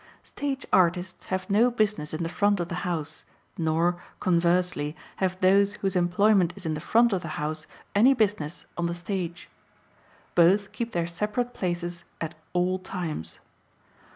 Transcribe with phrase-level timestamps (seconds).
[0.23, 3.23] Stage artists have no business in the front of the house,
[3.55, 8.65] nor, conversely, have those whose employment is in the front of the house any business
[8.79, 9.47] on the stage.
[10.33, 13.41] Both keep their separate places at all times.